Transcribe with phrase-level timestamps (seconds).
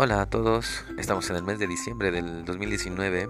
[0.00, 3.28] Hola a todos, estamos en el mes de diciembre del 2019.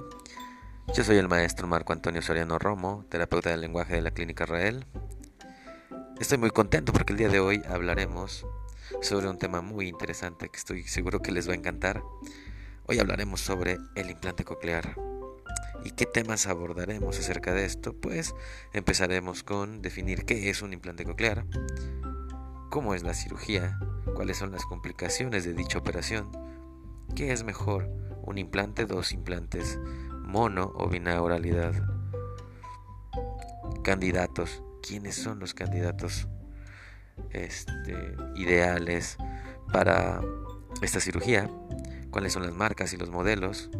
[0.94, 4.84] Yo soy el maestro Marco Antonio Soriano Romo, terapeuta del lenguaje de la Clínica Rael.
[6.20, 8.44] Estoy muy contento porque el día de hoy hablaremos
[9.00, 12.02] sobre un tema muy interesante que estoy seguro que les va a encantar.
[12.85, 14.94] Hoy hablaremos sobre el implante coclear.
[15.86, 17.94] ¿Y qué temas abordaremos acerca de esto?
[17.94, 18.35] Pues
[18.75, 21.46] empezaremos con definir qué es un implante coclear,
[22.68, 23.79] cómo es la cirugía,
[24.14, 26.30] cuáles son las complicaciones de dicha operación,
[27.14, 27.89] ¿Qué es mejor?
[28.22, 29.79] ¿Un implante, dos implantes,
[30.22, 31.75] mono o binauralidad?
[33.83, 34.62] Candidatos.
[34.83, 36.28] ¿Quiénes son los candidatos
[37.31, 39.17] este, ideales
[39.72, 40.20] para
[40.81, 41.50] esta cirugía?
[42.11, 43.70] ¿Cuáles son las marcas y los modelos?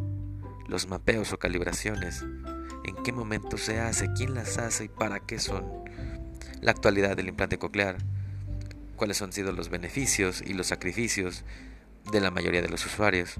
[0.67, 2.25] Los mapeos o calibraciones.
[2.85, 4.13] ¿En qué momento se hace?
[4.15, 5.65] ¿Quién las hace y para qué son?
[6.61, 7.99] La actualidad del implante coclear.
[8.97, 11.45] ¿Cuáles han sido los beneficios y los sacrificios
[12.11, 13.35] de la mayoría de los usuarios.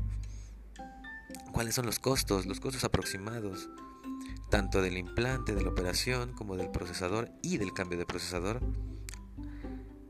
[1.53, 2.47] ¿Cuáles son los costos?
[2.47, 3.71] Los costos aproximados,
[4.51, 8.61] tanto del implante, de la operación, como del procesador y del cambio de procesador.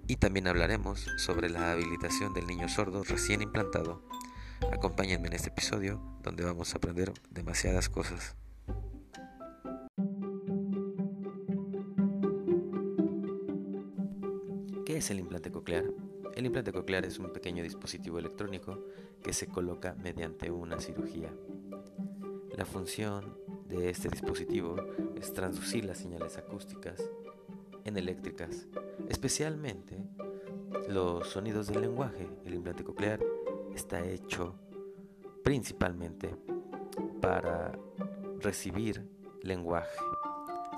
[0.06, 4.02] Y también hablaremos sobre la habilitación del niño sordo recién implantado.
[4.72, 8.34] Acompáñenme en este episodio donde vamos a aprender demasiadas cosas.
[14.84, 15.84] ¿Qué es el implante coclear?
[16.38, 18.78] El implante coclear es un pequeño dispositivo electrónico
[19.24, 21.34] que se coloca mediante una cirugía.
[22.56, 23.36] La función
[23.66, 24.76] de este dispositivo
[25.16, 27.02] es transducir las señales acústicas
[27.82, 28.68] en eléctricas,
[29.08, 29.96] especialmente
[30.86, 32.28] los sonidos del lenguaje.
[32.44, 33.18] El implante coclear
[33.74, 34.54] está hecho
[35.42, 36.36] principalmente
[37.20, 37.76] para
[38.38, 39.04] recibir
[39.42, 39.98] lenguaje,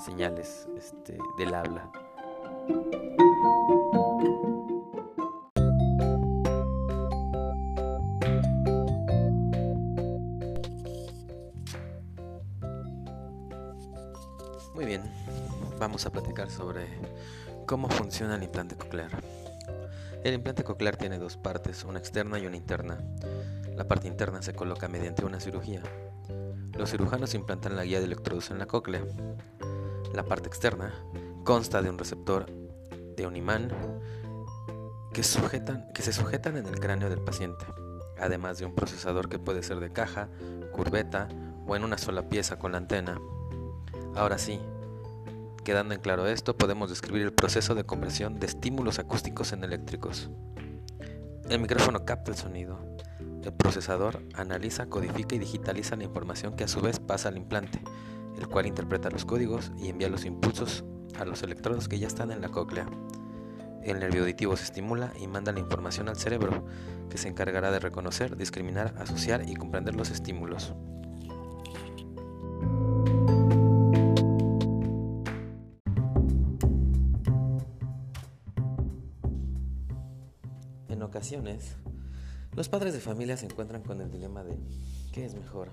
[0.03, 1.93] señales este, del habla.
[15.79, 16.87] Vamos a platicar sobre
[17.67, 19.11] cómo funciona el implante coclear.
[20.23, 22.99] El implante coclear tiene dos partes, una externa y una interna.
[23.75, 25.83] La parte interna se coloca mediante una cirugía.
[26.77, 29.03] Los cirujanos implantan la guía de electrodos en la cóclea.
[30.13, 30.93] La parte externa
[31.45, 32.47] consta de un receptor
[33.17, 33.71] de un imán
[35.13, 35.23] que,
[35.95, 37.65] que se sujetan en el cráneo del paciente,
[38.19, 40.29] además de un procesador que puede ser de caja,
[40.73, 41.29] curveta
[41.67, 43.21] o en una sola pieza con la antena.
[44.15, 44.61] Ahora sí,
[45.65, 50.31] quedando en claro esto, podemos describir el proceso de conversión de estímulos acústicos en eléctricos.
[51.49, 52.79] El micrófono capta el sonido.
[53.43, 57.83] El procesador analiza, codifica y digitaliza la información que a su vez pasa al implante,
[58.39, 60.85] el cual interpreta los códigos y envía los impulsos
[61.19, 62.87] a los electrodos que ya están en la cóclea.
[63.83, 66.65] El nervio auditivo se estimula y manda la información al cerebro,
[67.09, 70.75] que se encargará de reconocer, discriminar, asociar y comprender los estímulos.
[81.21, 81.77] Ocasiones,
[82.57, 84.57] los padres de familia se encuentran con el dilema de
[85.13, 85.69] ¿qué es mejor?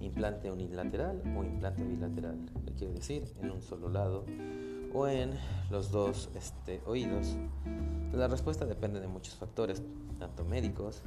[0.00, 2.36] ¿Implante unilateral o implante bilateral?
[2.66, 3.32] ¿Qué quiere decir?
[3.40, 4.26] En un solo lado
[4.92, 5.30] o en
[5.70, 7.36] los dos este, oídos.
[8.12, 9.84] La respuesta depende de muchos factores,
[10.18, 11.00] tanto médicos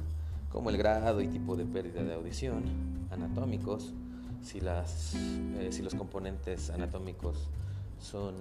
[0.50, 2.62] como el grado y tipo de pérdida de audición,
[3.10, 3.92] anatómicos,
[4.40, 7.50] si, las, eh, si los componentes anatómicos
[7.98, 8.36] son,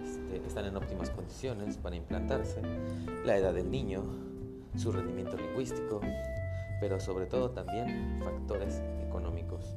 [0.00, 2.62] este, están en óptimas condiciones para implantarse,
[3.24, 4.04] la edad del niño,
[4.76, 6.00] su rendimiento lingüístico,
[6.80, 9.76] pero sobre todo también factores económicos.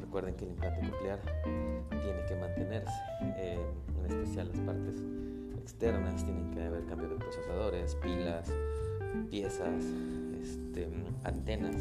[0.00, 1.20] Recuerden que el implante coclear
[1.90, 2.92] tiene que mantenerse,
[3.36, 3.60] eh,
[3.98, 5.02] en especial las partes
[5.58, 8.52] externas, tienen que haber cambio de procesadores, pilas,
[9.30, 9.84] piezas,
[10.40, 10.88] este,
[11.24, 11.76] antenas,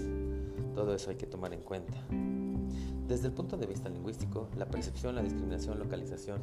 [0.74, 1.98] todo eso hay que tomar en cuenta.
[3.08, 6.42] Desde el punto de vista lingüístico, la percepción, la discriminación, localización,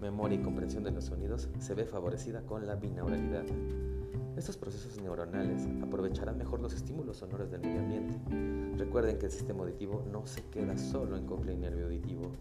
[0.00, 3.46] memoria y comprensión de los sonidos se ve favorecida con la binauralidad.
[4.42, 8.76] Estos procesos neuronales aprovecharán mejor los estímulos sonoros del medio ambiente.
[8.76, 12.32] Recuerden que el sistema auditivo no se queda solo en cóclea y nervio auditivo.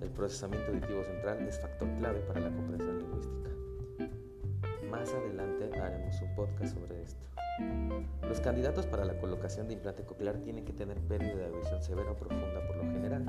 [0.00, 3.50] El procesamiento auditivo central es factor clave para la comprensión lingüística.
[4.88, 7.26] Más adelante haremos un podcast sobre esto.
[8.28, 12.12] Los candidatos para la colocación de implante coclear tienen que tener pérdida de audición severa
[12.12, 13.26] o profunda por lo general.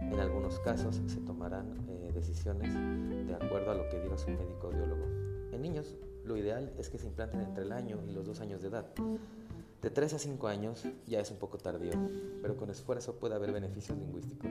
[0.00, 4.68] En algunos casos se tomarán eh, decisiones de acuerdo a lo que diga su médico
[4.68, 5.04] audiólogo.
[5.52, 5.94] En niños,
[6.24, 8.86] lo ideal es que se implanten entre el año y los dos años de edad.
[9.82, 11.92] De 3 a 5 años ya es un poco tardío,
[12.40, 14.50] pero con esfuerzo puede haber beneficios lingüísticos.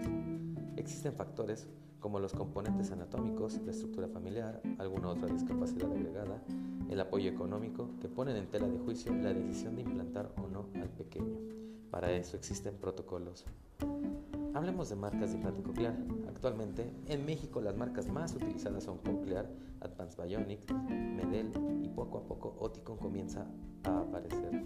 [0.77, 1.67] Existen factores
[1.99, 6.43] como los componentes anatómicos, la estructura familiar, alguna otra discapacidad agregada,
[6.89, 10.67] el apoyo económico, que ponen en tela de juicio la decisión de implantar o no
[10.75, 11.39] al pequeño.
[11.89, 13.45] Para eso existen protocolos.
[14.53, 15.97] Hablemos de marcas de implante coclear.
[16.27, 19.49] Actualmente, en México las marcas más utilizadas son Cochlear,
[19.81, 21.51] Advanced Bionic, Medel
[21.81, 23.47] y poco a poco Oticon comienza
[23.83, 24.63] a aparecer.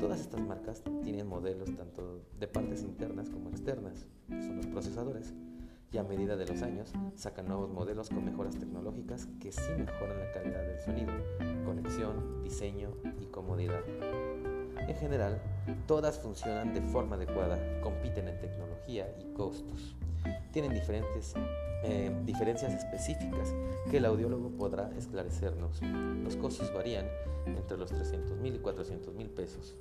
[0.00, 5.34] Todas estas marcas tienen modelos tanto de partes internas como externas, que son los procesadores,
[5.92, 10.20] y a medida de los años sacan nuevos modelos con mejoras tecnológicas que sí mejoran
[10.20, 11.12] la calidad del sonido,
[11.66, 13.82] conexión, diseño y comodidad.
[14.88, 15.40] En general,
[15.86, 19.94] todas funcionan de forma adecuada, compiten en tecnología y costos.
[20.52, 21.34] Tienen diferentes
[21.84, 23.54] eh, diferencias específicas
[23.88, 25.80] que el audiólogo podrá esclarecernos.
[25.82, 27.06] Los costos varían
[27.46, 29.76] entre los 300 mil y 400 mil pesos.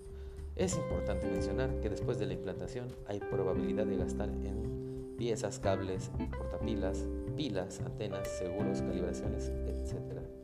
[0.55, 6.11] Es importante mencionar que después de la implantación hay probabilidad de gastar en piezas, cables,
[6.37, 7.05] portapilas,
[7.35, 10.36] pilas, antenas, seguros, calibraciones, etc.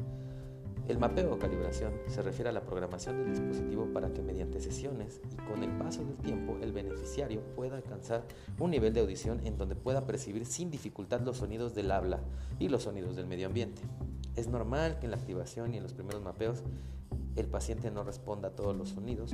[0.87, 5.21] El mapeo o calibración se refiere a la programación del dispositivo para que mediante sesiones
[5.31, 8.25] y con el paso del tiempo el beneficiario pueda alcanzar
[8.59, 12.19] un nivel de audición en donde pueda percibir sin dificultad los sonidos del habla
[12.59, 13.81] y los sonidos del medio ambiente.
[14.35, 16.63] Es normal que en la activación y en los primeros mapeos
[17.37, 19.33] el paciente no responda a todos los sonidos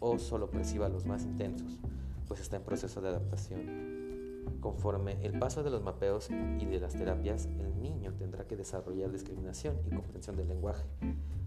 [0.00, 1.78] o solo perciba los más intensos,
[2.26, 3.95] pues está en proceso de adaptación.
[4.66, 9.12] Conforme el paso de los mapeos y de las terapias, el niño tendrá que desarrollar
[9.12, 10.82] discriminación y comprensión del lenguaje.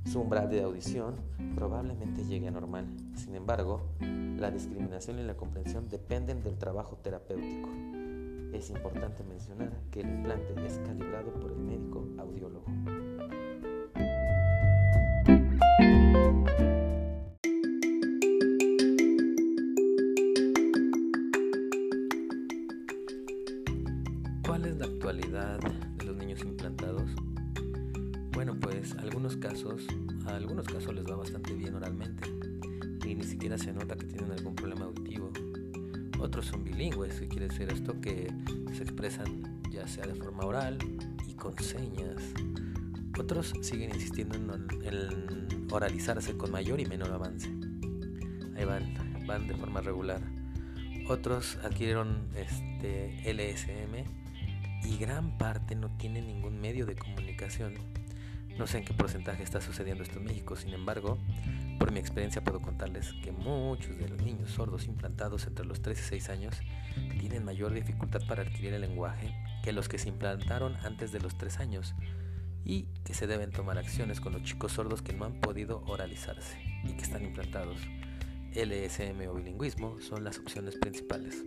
[0.06, 1.16] Su umbral de audición
[1.54, 2.86] probablemente llegue a normal.
[3.16, 7.68] Sin embargo, la discriminación y la comprensión dependen del trabajo terapéutico.
[8.54, 12.63] Es importante mencionar que el implante es calibrado por el médico audiólogo.
[36.69, 38.31] Bilingües, que quiere decir esto que
[38.74, 40.77] se expresan ya sea de forma oral
[41.27, 42.21] y con señas.
[43.19, 47.50] Otros siguen insistiendo en, oralizarse con mayor y menor avance.
[48.56, 48.94] Ahí van,
[49.27, 50.21] van de forma regular.
[51.07, 54.06] Otros adquirieron este LSM
[54.83, 57.74] y gran parte no tiene ningún medio de comunicación.
[58.57, 61.18] No sé en qué porcentaje está sucediendo esto en México, sin embargo,
[61.79, 65.97] por mi experiencia puedo contarles que muchos de los niños sordos implantados entre los 3
[65.97, 66.55] y 6 años
[67.19, 69.33] tienen mayor dificultad para adquirir el lenguaje
[69.63, 71.95] que los que se implantaron antes de los 3 años
[72.65, 76.59] y que se deben tomar acciones con los chicos sordos que no han podido oralizarse
[76.83, 77.79] y que están implantados.
[78.53, 81.45] LSM o bilingüismo son las opciones principales.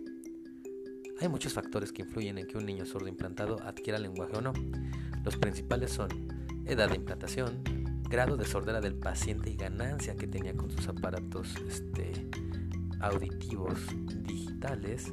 [1.21, 4.53] Hay muchos factores que influyen en que un niño sordo implantado adquiera lenguaje o no.
[5.23, 6.09] Los principales son
[6.65, 11.55] edad de implantación, grado de sordera del paciente y ganancia que tenía con sus aparatos
[11.67, 12.27] este,
[12.99, 13.79] auditivos
[14.23, 15.11] digitales,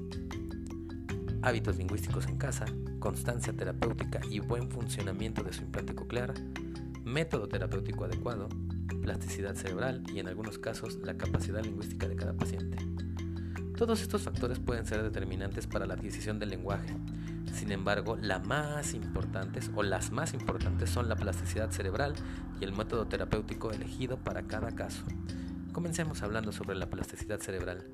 [1.43, 2.67] hábitos lingüísticos en casa,
[2.99, 6.35] constancia terapéutica y buen funcionamiento de su implante coclear,
[7.05, 8.49] método terapéutico adecuado,
[9.03, 12.79] plasticidad cerebral y en algunos casos la capacidad lingüística de cada paciente.
[13.77, 16.95] Todos estos factores pueden ser determinantes para la adquisición del lenguaje.
[17.61, 22.15] Sin embargo, la más importantes o las más importantes son la plasticidad cerebral
[22.59, 25.05] y el método terapéutico elegido para cada caso.
[25.71, 27.85] Comencemos hablando sobre la plasticidad cerebral.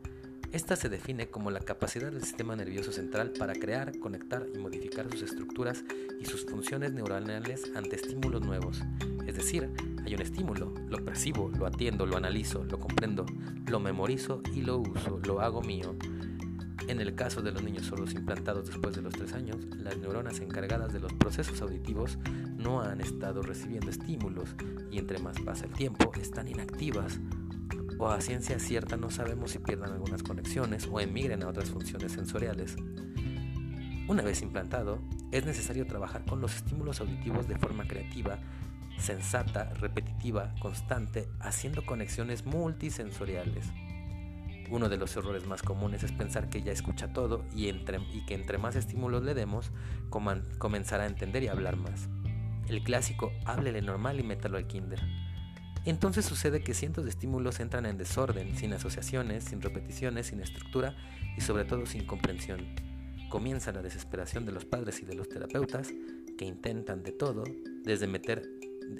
[0.52, 5.10] Esta se define como la capacidad del sistema nervioso central para crear, conectar y modificar
[5.10, 5.82] sus estructuras
[6.20, 8.82] y sus funciones neuronales ante estímulos nuevos,
[9.26, 9.68] es decir,
[10.04, 13.26] hay un estímulo, lo percibo, lo atiendo, lo analizo, lo comprendo,
[13.66, 15.96] lo memorizo y lo uso, lo hago mío.
[16.88, 20.40] En el caso de los niños sordos implantados después de los 3 años, las neuronas
[20.40, 22.18] encargadas de los procesos auditivos
[22.56, 24.54] no han estado recibiendo estímulos
[24.90, 27.18] y entre más pasa el tiempo están inactivas
[27.98, 32.12] o a ciencia cierta no sabemos si pierdan algunas conexiones o emigren a otras funciones
[32.12, 32.76] sensoriales.
[34.08, 35.00] Una vez implantado,
[35.32, 38.38] es necesario trabajar con los estímulos auditivos de forma creativa
[38.98, 43.66] sensata, repetitiva, constante, haciendo conexiones multisensoriales.
[44.70, 47.72] Uno de los errores más comunes es pensar que ya escucha todo y,
[48.26, 49.70] que entre más estímulos le demos,
[50.10, 52.08] comenzará a entender y hablar más.
[52.68, 55.00] El clásico, háblele normal y métalo al kinder.
[55.84, 60.96] Entonces sucede que cientos de estímulos entran en desorden, sin asociaciones, sin repeticiones, sin estructura
[61.36, 62.66] y sobre todo sin comprensión.
[63.28, 65.92] Comienza la desesperación de los padres y de los terapeutas
[66.36, 67.44] que intentan de todo,
[67.84, 68.42] desde meter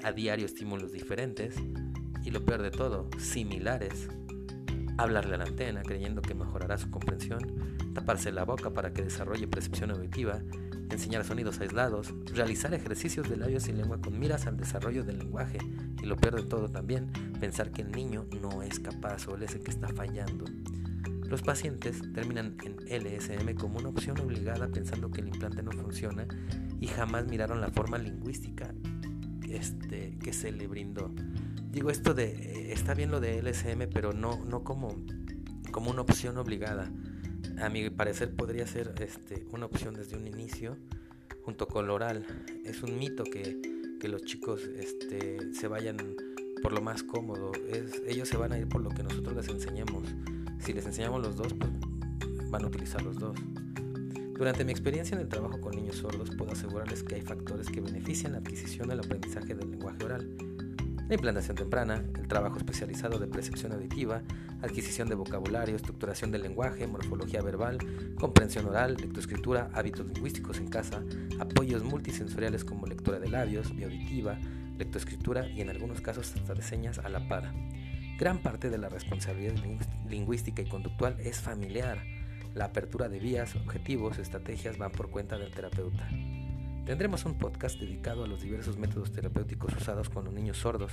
[0.05, 1.57] a diario estímulos diferentes
[2.25, 4.09] y lo peor de todo, similares,
[4.99, 7.41] hablarle a la antena creyendo que mejorará su comprensión,
[7.95, 10.41] taparse la boca para que desarrolle percepción auditiva,
[10.91, 15.59] enseñar sonidos aislados, realizar ejercicios de labios y lengua con miras al desarrollo del lenguaje
[16.03, 17.11] y lo peor de todo también,
[17.41, 20.45] pensar que el niño no es capaz o él es que está fallando.
[21.29, 26.27] Los pacientes terminan en LSM como una opción obligada pensando que el implante no funciona
[26.81, 28.73] y jamás miraron la forma lingüística
[29.49, 31.13] este, que se le brindó.
[31.77, 34.97] Digo esto de, está bien lo de LSM, pero no, no como,
[35.73, 36.91] como una opción obligada.
[37.61, 40.79] A mi parecer podría ser este, una opción desde un inicio
[41.43, 42.25] junto con lo oral.
[42.65, 43.61] Es un mito que,
[44.01, 45.99] que los chicos este, se vayan
[46.63, 47.53] por lo más cómodo.
[48.07, 50.09] Ellos se van a ir por lo que nosotros les enseñemos.
[50.61, 51.71] Si les enseñamos los dos, pues
[52.49, 53.37] van a utilizar los dos.
[54.39, 57.83] Durante mi experiencia en el trabajo con niños sordos, puedo asegurarles que hay factores que
[57.83, 60.56] benefician la adquisición del aprendizaje del lenguaje oral.
[61.09, 64.23] La implantación temprana, el trabajo especializado de percepción auditiva,
[64.61, 67.79] adquisición de vocabulario, estructuración del lenguaje, morfología verbal,
[68.17, 71.05] comprensión oral, lectoescritura, hábitos lingüísticos en casa,
[71.39, 74.37] apoyos multisensoriales como lectura de labios, bioauditiva,
[74.79, 77.55] lectoescritura y en algunos casos hasta de señas a la par.
[78.19, 79.55] Gran parte de la responsabilidad
[80.09, 82.03] lingüística y conductual es familiar.
[82.53, 86.09] La apertura de vías, objetivos, estrategias van por cuenta del terapeuta.
[86.87, 90.93] Tendremos un podcast dedicado a los diversos métodos terapéuticos usados con los niños sordos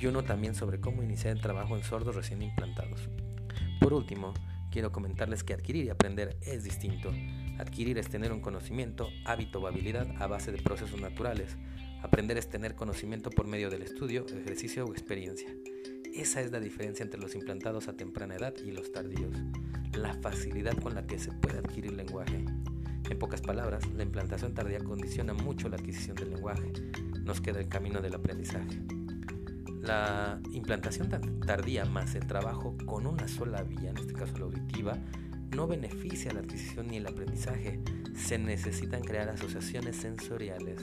[0.00, 3.10] y uno también sobre cómo iniciar el trabajo en sordos recién implantados.
[3.78, 4.32] Por último,
[4.70, 7.12] quiero comentarles que adquirir y aprender es distinto.
[7.58, 11.58] Adquirir es tener un conocimiento, hábito o habilidad a base de procesos naturales.
[12.02, 15.50] Aprender es tener conocimiento por medio del estudio, ejercicio o experiencia.
[16.14, 19.36] Esa es la diferencia entre los implantados a temprana edad y los tardíos,
[19.92, 22.42] la facilidad con la que se puede adquirir lenguaje.
[23.08, 26.72] En pocas palabras, la implantación tardía condiciona mucho la adquisición del lenguaje,
[27.22, 28.82] nos queda el camino del aprendizaje.
[29.80, 31.08] La implantación
[31.46, 34.98] tardía más el trabajo con una sola vía, en este caso la auditiva,
[35.54, 37.80] no beneficia la adquisición ni el aprendizaje.
[38.16, 40.80] Se necesitan crear asociaciones sensoriales.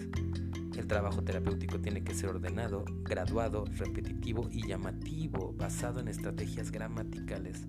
[0.77, 7.67] El trabajo terapéutico tiene que ser ordenado, graduado, repetitivo y llamativo, basado en estrategias gramaticales.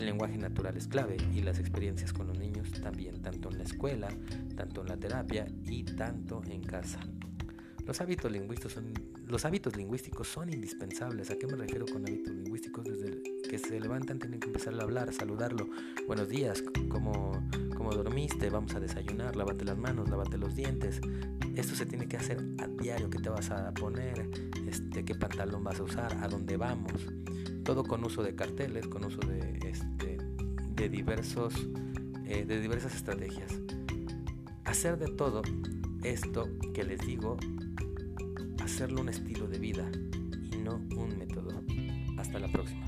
[0.00, 3.64] El lenguaje natural es clave y las experiencias con los niños también, tanto en la
[3.64, 4.08] escuela,
[4.56, 7.00] tanto en la terapia y tanto en casa.
[7.84, 11.30] Los hábitos lingüísticos son, indispensables.
[11.30, 12.84] ¿A qué me refiero con hábitos lingüísticos?
[12.84, 15.68] Desde que se levantan tienen que empezar a hablar, saludarlo.
[16.06, 17.32] Buenos días, ¿cómo,
[17.76, 18.48] cómo dormiste?
[18.48, 21.02] Vamos a desayunar, lávate las manos, lávate los dientes.
[21.54, 24.30] Esto se tiene que hacer a diario, qué te vas a poner,
[24.66, 27.06] este, qué pantalón vas a usar, a dónde vamos.
[27.70, 30.18] Todo con uso de carteles, con uso de, este,
[30.74, 31.54] de, diversos,
[32.26, 33.60] eh, de diversas estrategias.
[34.64, 35.42] Hacer de todo
[36.02, 37.36] esto que les digo,
[38.60, 39.88] hacerlo un estilo de vida
[40.50, 41.62] y no un método.
[42.18, 42.84] Hasta la próxima.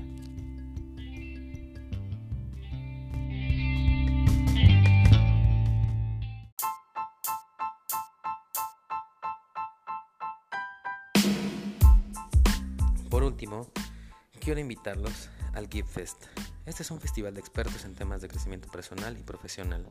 [13.09, 13.71] Por último,
[14.43, 16.25] quiero invitarlos al Give Fest.
[16.65, 19.87] Este es un festival de expertos en temas de crecimiento personal y profesional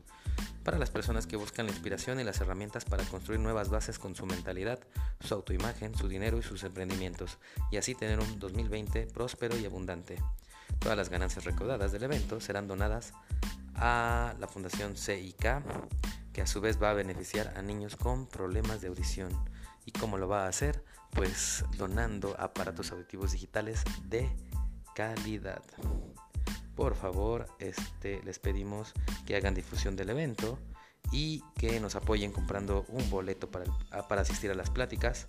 [0.63, 4.15] para las personas que buscan la inspiración y las herramientas para construir nuevas bases con
[4.15, 4.79] su mentalidad,
[5.21, 7.39] su autoimagen, su dinero y sus emprendimientos,
[7.71, 10.21] y así tener un 2020 próspero y abundante.
[10.77, 13.13] Todas las ganancias recaudadas del evento serán donadas
[13.73, 15.63] a la Fundación CIK,
[16.33, 19.31] que a su vez va a beneficiar a niños con problemas de audición.
[19.85, 20.83] ¿Y cómo lo va a hacer?
[21.11, 24.29] Pues donando aparatos auditivos digitales de
[24.95, 25.63] calidad.
[26.75, 28.93] Por favor, este, les pedimos
[29.25, 30.57] que hagan difusión del evento
[31.11, 33.65] y que nos apoyen comprando un boleto para,
[34.07, 35.27] para asistir a las pláticas.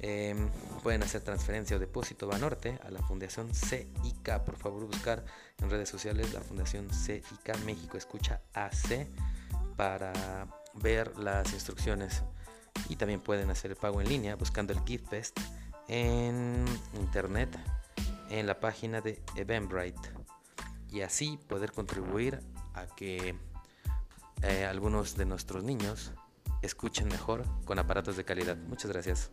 [0.00, 0.50] Em,
[0.82, 4.40] pueden hacer transferencia o depósito Banorte a la Fundación CIK.
[4.44, 5.24] Por favor, buscar
[5.62, 9.08] en redes sociales la Fundación CIK México Escucha AC
[9.76, 10.12] para
[10.74, 12.22] ver las instrucciones
[12.88, 15.40] y también pueden hacer el pago en línea buscando el Gift Fest
[15.88, 16.64] en
[16.94, 17.56] internet
[18.30, 20.10] en la página de Eventbrite
[20.90, 22.40] y así poder contribuir
[22.74, 23.36] a que
[24.42, 26.12] eh, algunos de nuestros niños
[26.62, 28.56] escuchen mejor con aparatos de calidad.
[28.56, 29.30] Muchas gracias.